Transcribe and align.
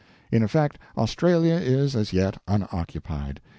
In 0.31 0.41
effect, 0.41 0.79
Australia 0.97 1.53
is 1.53 1.95
as 1.95 2.11
yet 2.11 2.41
unoccupied. 2.47 3.39